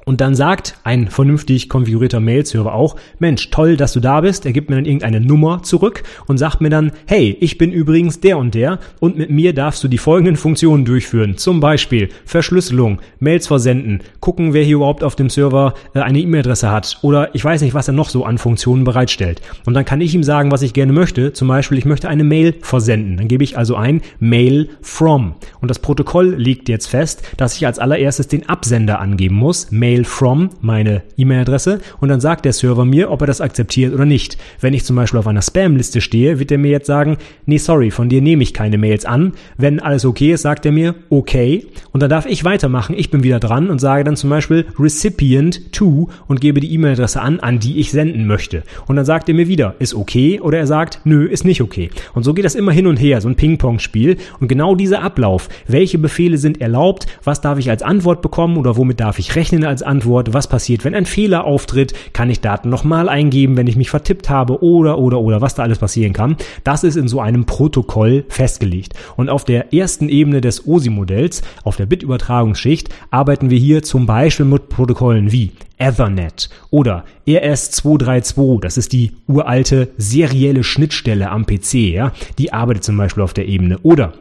[0.05, 4.47] Und dann sagt ein vernünftig konfigurierter Mail-Server auch, Mensch, toll, dass du da bist.
[4.47, 8.21] Er gibt mir dann irgendeine Nummer zurück und sagt mir dann, hey, ich bin übrigens
[8.21, 11.37] der und der und mit mir darfst du die folgenden Funktionen durchführen.
[11.37, 16.71] Zum Beispiel Verschlüsselung, Mails versenden, gucken, wer hier überhaupt auf dem Server äh, eine E-Mail-Adresse
[16.71, 19.41] hat oder ich weiß nicht, was er noch so an Funktionen bereitstellt.
[19.67, 21.33] Und dann kann ich ihm sagen, was ich gerne möchte.
[21.33, 23.17] Zum Beispiel, ich möchte eine Mail versenden.
[23.17, 25.35] Dann gebe ich also ein Mail from.
[25.61, 29.71] Und das Protokoll legt jetzt fest, dass ich als allererstes den Absender angeben muss.
[29.71, 33.93] Mail Mail from, meine E-Mail-Adresse, und dann sagt der Server mir, ob er das akzeptiert
[33.93, 34.39] oder nicht.
[34.61, 37.91] Wenn ich zum Beispiel auf einer Spam-Liste stehe, wird er mir jetzt sagen, nee, sorry,
[37.91, 39.33] von dir nehme ich keine Mails an.
[39.57, 41.67] Wenn alles okay ist, sagt er mir, okay.
[41.91, 42.95] Und dann darf ich weitermachen.
[42.97, 47.21] Ich bin wieder dran und sage dann zum Beispiel recipient to und gebe die E-Mail-Adresse
[47.21, 48.63] an, an die ich senden möchte.
[48.87, 51.91] Und dann sagt er mir wieder, ist okay oder er sagt, nö, ist nicht okay.
[52.15, 54.19] Und so geht das immer hin und her, so ein Ping-Pong-Spiel.
[54.39, 58.77] Und genau dieser Ablauf, welche Befehle sind erlaubt, was darf ich als Antwort bekommen oder
[58.77, 62.69] womit darf ich rechnen als Antwort, was passiert, wenn ein Fehler auftritt, kann ich Daten
[62.69, 66.37] nochmal eingeben, wenn ich mich vertippt habe oder, oder, oder, was da alles passieren kann.
[66.65, 68.95] Das ist in so einem Protokoll festgelegt.
[69.17, 74.47] Und auf der ersten Ebene des OSI-Modells, auf der Bitübertragungsschicht, arbeiten wir hier zum Beispiel
[74.47, 82.13] mit Protokollen wie Ethernet oder RS232, das ist die uralte serielle Schnittstelle am PC, ja,
[82.39, 83.79] die arbeitet zum Beispiel auf der Ebene.
[83.83, 84.13] Oder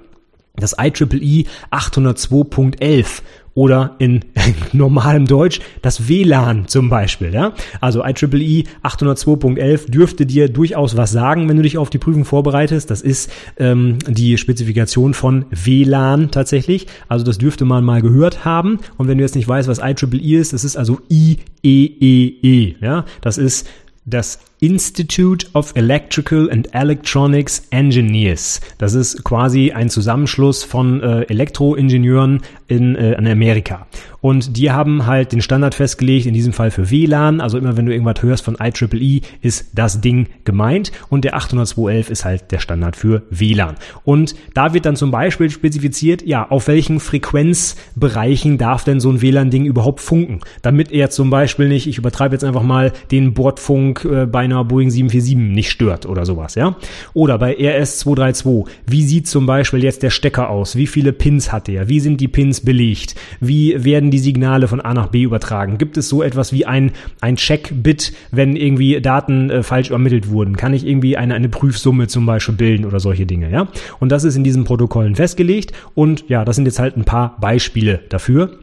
[0.56, 3.22] das IEEE 802.11
[3.54, 4.22] oder in
[4.74, 7.34] normalem Deutsch das WLAN zum Beispiel.
[7.34, 7.54] Ja?
[7.82, 12.90] Also IEEE 802.11 dürfte dir durchaus was sagen, wenn du dich auf die Prüfung vorbereitest.
[12.90, 16.88] Das ist ähm, die Spezifikation von WLAN tatsächlich.
[17.08, 18.80] Also das dürfte man mal gehört haben.
[18.98, 21.40] Und wenn du jetzt nicht weißt, was IEEE ist, das ist also IEEE.
[22.42, 22.76] E.
[22.82, 23.06] Ja?
[23.22, 23.68] Das ist
[24.06, 28.60] das Institute of Electrical and Electronics Engineers.
[28.78, 33.88] Das ist quasi ein Zusammenschluss von äh, Elektroingenieuren in, äh, in Amerika.
[34.22, 37.40] Und die haben halt den Standard festgelegt, in diesem Fall für WLAN.
[37.40, 40.92] Also immer wenn du irgendwas hörst von IEEE, ist das Ding gemeint.
[41.10, 43.76] Und der 802.11 ist halt der Standard für WLAN.
[44.04, 49.22] Und da wird dann zum Beispiel spezifiziert, ja, auf welchen Frequenzbereichen darf denn so ein
[49.22, 50.42] WLAN-Ding überhaupt funken?
[50.62, 54.64] Damit er zum Beispiel nicht, ich übertreibe jetzt einfach mal, den Bordfunk äh, bei einer
[54.64, 56.76] Boeing 747 nicht stört oder sowas, ja?
[57.14, 60.76] Oder bei RS232, wie sieht zum Beispiel jetzt der Stecker aus?
[60.76, 61.90] Wie viele Pins hat der?
[61.90, 63.16] Wie sind die Pins belegt?
[63.40, 65.78] Wie werden die Signale von A nach B übertragen?
[65.78, 70.58] Gibt es so etwas wie ein, ein Check-Bit, wenn irgendwie Daten äh, falsch übermittelt wurden?
[70.58, 73.68] Kann ich irgendwie eine, eine Prüfsumme zum Beispiel bilden oder solche Dinge, ja?
[74.00, 77.38] Und das ist in diesen Protokollen festgelegt und ja, das sind jetzt halt ein paar
[77.40, 78.60] Beispiele dafür.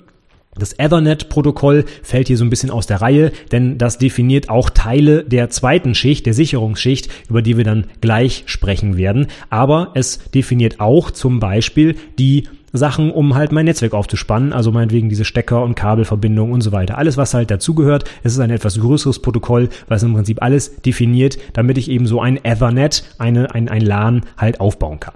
[0.59, 5.23] Das Ethernet-Protokoll fällt hier so ein bisschen aus der Reihe, denn das definiert auch Teile
[5.25, 9.27] der zweiten Schicht, der Sicherungsschicht, über die wir dann gleich sprechen werden.
[9.51, 15.09] Aber es definiert auch zum Beispiel die Sachen, um halt mein Netzwerk aufzuspannen, also meinetwegen
[15.09, 16.99] diese Stecker und Kabelverbindungen und so weiter.
[16.99, 18.05] Alles, was halt dazugehört.
[18.23, 22.21] Es ist ein etwas größeres Protokoll, was im Prinzip alles definiert, damit ich eben so
[22.21, 25.15] ein Ethernet, eine, ein, ein LAN halt aufbauen kann.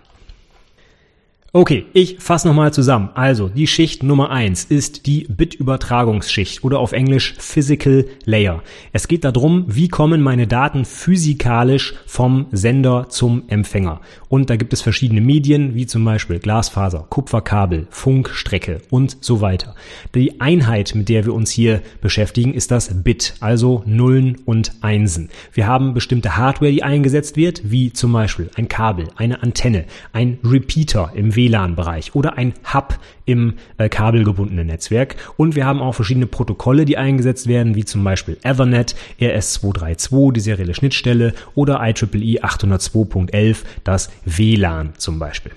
[1.52, 3.10] Okay, ich fasse nochmal zusammen.
[3.14, 8.62] Also, die Schicht Nummer eins ist die Bitübertragungsschicht oder auf Englisch Physical Layer.
[8.92, 14.00] Es geht darum, wie kommen meine Daten physikalisch vom Sender zum Empfänger.
[14.28, 19.74] Und da gibt es verschiedene Medien, wie zum Beispiel Glasfaser, Kupferkabel, Funkstrecke und so weiter.
[20.14, 25.30] Die Einheit, mit der wir uns hier beschäftigen, ist das Bit, also Nullen und Einsen.
[25.52, 30.38] Wir haben bestimmte Hardware, die eingesetzt wird, wie zum Beispiel ein Kabel, eine Antenne, ein
[30.44, 35.16] Repeater im WLAN-Bereich oder ein Hub im äh, kabelgebundenen Netzwerk.
[35.37, 40.40] Und wir haben auch verschiedene Protokolle, die eingesetzt werden, wie zum Beispiel Ethernet, RS232, die
[40.40, 45.53] serielle Schnittstelle oder IEEE 802.11, das WLAN zum Beispiel.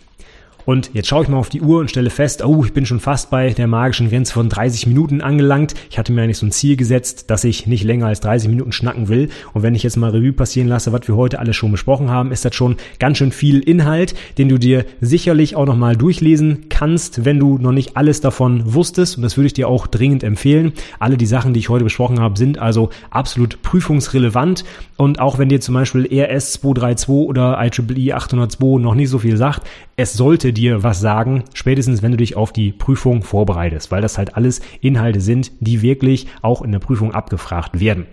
[0.66, 3.00] Und jetzt schaue ich mal auf die Uhr und stelle fest, oh, ich bin schon
[3.00, 5.74] fast bei der magischen Grenze von 30 Minuten angelangt.
[5.90, 8.72] Ich hatte mir eigentlich so ein Ziel gesetzt, dass ich nicht länger als 30 Minuten
[8.72, 9.30] schnacken will.
[9.54, 12.32] Und wenn ich jetzt mal Revue passieren lasse, was wir heute alles schon besprochen haben,
[12.32, 17.26] ist das schon ganz schön viel Inhalt, den du dir sicherlich auch nochmal durchlesen kannst,
[17.26, 19.18] wenn du noch nicht alles davon wusstest.
[19.18, 20.74] Und das würde ich dir auch dringend empfehlen.
[21.00, 24.64] Alle die Sachen, die ich heute besprochen habe, sind also absolut prüfungsrelevant.
[24.96, 29.38] Und auch wenn dir zum Beispiel RS 232 oder IEEE 802 noch nicht so viel
[29.38, 29.64] sagt,
[29.96, 34.18] es sollte dir was sagen, spätestens wenn du dich auf die Prüfung vorbereitest, weil das
[34.18, 38.06] halt alles Inhalte sind, die wirklich auch in der Prüfung abgefragt werden.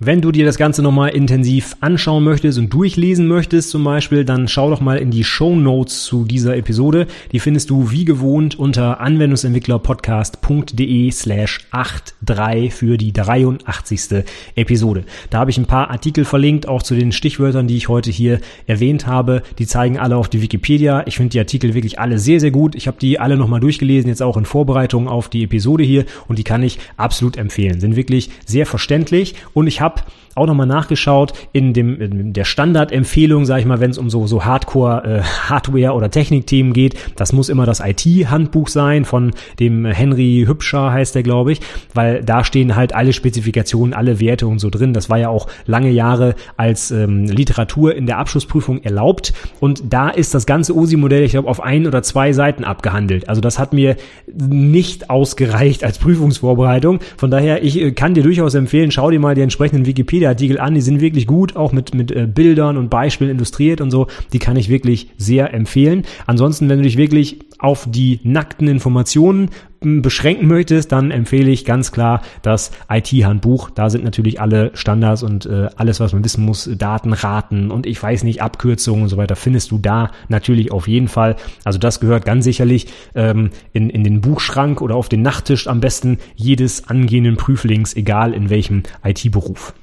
[0.00, 4.46] Wenn du dir das Ganze nochmal intensiv anschauen möchtest und durchlesen möchtest zum Beispiel, dann
[4.46, 7.08] schau doch mal in die Show Notes zu dieser Episode.
[7.32, 14.22] Die findest du wie gewohnt unter anwendungsentwicklerpodcast.de slash 83 für die 83.
[14.54, 15.02] Episode.
[15.30, 18.38] Da habe ich ein paar Artikel verlinkt, auch zu den Stichwörtern, die ich heute hier
[18.68, 19.42] erwähnt habe.
[19.58, 21.02] Die zeigen alle auf die Wikipedia.
[21.08, 22.76] Ich finde die Artikel wirklich alle sehr, sehr gut.
[22.76, 26.38] Ich habe die alle nochmal durchgelesen, jetzt auch in Vorbereitung auf die Episode hier und
[26.38, 27.80] die kann ich absolut empfehlen.
[27.80, 30.02] Sind wirklich sehr verständlich und ich habe habe
[30.38, 34.26] auch nochmal nachgeschaut in dem in der Standardempfehlung, sage ich mal, wenn es um so
[34.26, 36.94] so Hardcore äh, Hardware oder Technikthemen geht.
[37.16, 41.60] Das muss immer das IT-Handbuch sein von dem Henry Hübscher heißt der, glaube ich,
[41.94, 44.92] weil da stehen halt alle Spezifikationen, alle Werte und so drin.
[44.92, 50.08] Das war ja auch lange Jahre als ähm, Literatur in der Abschlussprüfung erlaubt und da
[50.08, 53.28] ist das ganze OSI-Modell, ich glaube, auf ein oder zwei Seiten abgehandelt.
[53.28, 53.96] Also das hat mir
[54.26, 57.00] nicht ausgereicht als Prüfungsvorbereitung.
[57.16, 59.86] Von daher, ich äh, kann dir durchaus empfehlen, schau dir mal die entsprechenden
[60.28, 60.74] Wikipedia-Artikel an.
[60.74, 64.06] Die sind wirklich gut, auch mit, mit äh, Bildern und Beispielen illustriert und so.
[64.32, 66.04] Die kann ich wirklich sehr empfehlen.
[66.26, 71.92] Ansonsten, wenn du dich wirklich auf die nackten Informationen beschränken möchtest, dann empfehle ich ganz
[71.92, 73.70] klar das IT-Handbuch.
[73.70, 77.86] Da sind natürlich alle Standards und äh, alles, was man wissen muss, Daten, Raten und
[77.86, 81.36] ich weiß nicht, Abkürzungen und so weiter, findest du da natürlich auf jeden Fall.
[81.64, 85.80] Also das gehört ganz sicherlich ähm, in, in den Buchschrank oder auf den Nachttisch am
[85.80, 89.74] besten jedes angehenden Prüflings, egal in welchem IT-Beruf.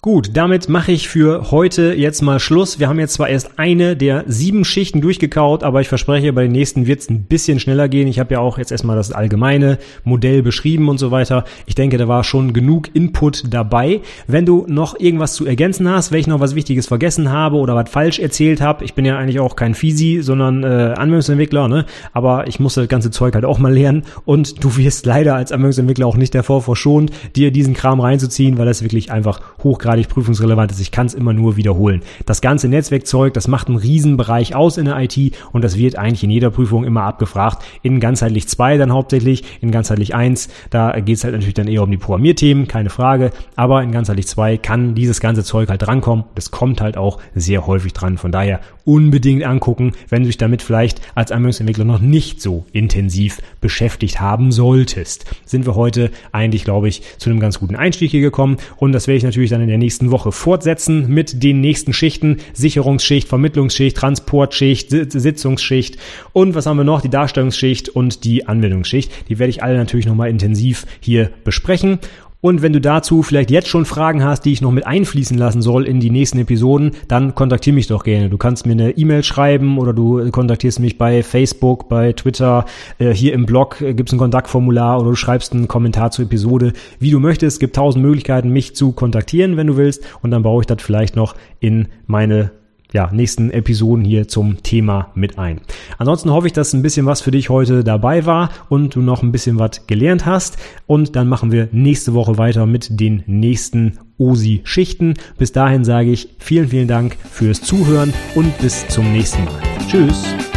[0.00, 2.78] Gut, damit mache ich für heute jetzt mal Schluss.
[2.78, 6.52] Wir haben jetzt zwar erst eine der sieben Schichten durchgekaut, aber ich verspreche, bei den
[6.52, 8.06] nächsten wird es ein bisschen schneller gehen.
[8.06, 11.44] Ich habe ja auch jetzt erstmal das allgemeine Modell beschrieben und so weiter.
[11.66, 14.00] Ich denke, da war schon genug Input dabei.
[14.28, 17.74] Wenn du noch irgendwas zu ergänzen hast, wenn ich noch was Wichtiges vergessen habe oder
[17.74, 21.86] was falsch erzählt habe, ich bin ja eigentlich auch kein Fisi, sondern äh, Anwendungsentwickler, ne?
[22.12, 25.50] aber ich muss das ganze Zeug halt auch mal lernen und du wirst leider als
[25.50, 30.08] Anwendungsentwickler auch nicht davor verschont, dir diesen Kram reinzuziehen, weil das wirklich einfach hochgradig hochgradig
[30.08, 30.80] prüfungsrelevant ist.
[30.80, 32.02] Ich kann es immer nur wiederholen.
[32.26, 35.16] Das ganze Netzwerkzeug, das macht einen Riesenbereich aus in der IT
[35.52, 37.64] und das wird eigentlich in jeder Prüfung immer abgefragt.
[37.82, 41.82] In ganzheitlich 2 dann hauptsächlich, in ganzheitlich 1, da geht es halt natürlich dann eher
[41.82, 43.30] um die Programmierthemen, keine Frage.
[43.56, 46.24] Aber in ganzheitlich 2 kann dieses ganze Zeug halt drankommen.
[46.34, 48.18] Das kommt halt auch sehr häufig dran.
[48.18, 53.42] Von daher unbedingt angucken, wenn du dich damit vielleicht als Anwendungsentwickler noch nicht so intensiv
[53.60, 55.26] beschäftigt haben solltest.
[55.44, 59.06] Sind wir heute eigentlich, glaube ich, zu einem ganz guten Einstieg hier gekommen und das
[59.06, 62.38] werde ich natürlich dann in der nächsten Woche fortsetzen mit den nächsten Schichten.
[62.54, 65.98] Sicherungsschicht, Vermittlungsschicht, Transportschicht, Sitzungsschicht
[66.32, 67.02] und was haben wir noch?
[67.02, 69.28] Die Darstellungsschicht und die Anwendungsschicht.
[69.28, 71.98] Die werde ich alle natürlich nochmal intensiv hier besprechen.
[72.40, 75.60] Und wenn du dazu vielleicht jetzt schon Fragen hast, die ich noch mit einfließen lassen
[75.60, 78.30] soll in die nächsten Episoden, dann kontaktiere mich doch gerne.
[78.30, 82.64] Du kannst mir eine E-Mail schreiben oder du kontaktierst mich bei Facebook, bei Twitter,
[82.98, 86.26] äh, hier im Blog äh, gibt es ein Kontaktformular oder du schreibst einen Kommentar zur
[86.26, 87.56] Episode, wie du möchtest.
[87.56, 90.04] Es gibt tausend Möglichkeiten, mich zu kontaktieren, wenn du willst.
[90.22, 92.52] Und dann baue ich das vielleicht noch in meine
[92.92, 95.60] ja, nächsten Episoden hier zum Thema mit ein.
[95.98, 99.22] Ansonsten hoffe ich, dass ein bisschen was für dich heute dabei war und du noch
[99.22, 100.56] ein bisschen was gelernt hast.
[100.86, 105.14] Und dann machen wir nächste Woche weiter mit den nächsten OSI-Schichten.
[105.36, 109.60] Bis dahin sage ich vielen, vielen Dank fürs Zuhören und bis zum nächsten Mal.
[109.88, 110.47] Tschüss!